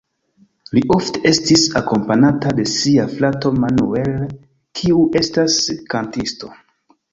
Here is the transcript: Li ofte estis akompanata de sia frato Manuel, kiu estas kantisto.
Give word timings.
Li 0.77 0.81
ofte 0.95 1.19
estis 1.31 1.65
akompanata 1.79 2.55
de 2.61 2.65
sia 2.77 3.05
frato 3.13 3.53
Manuel, 3.59 4.11
kiu 4.83 5.07
estas 5.23 5.61
kantisto. 5.95 6.55